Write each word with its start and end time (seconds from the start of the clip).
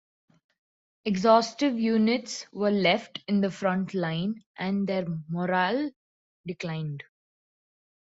Exhausted 1.05 1.77
units 1.77 2.47
were 2.51 2.71
left 2.71 3.19
in 3.27 3.39
the 3.39 3.51
front 3.51 3.93
line, 3.93 4.43
and 4.57 4.87
their 4.89 5.05
morale 5.29 5.91
declined. 6.47 7.03